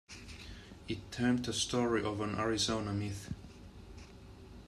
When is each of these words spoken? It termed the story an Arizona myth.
It 0.87 1.11
termed 1.11 1.45
the 1.45 1.53
story 1.53 2.03
an 2.03 2.33
Arizona 2.39 2.91
myth. 2.91 3.31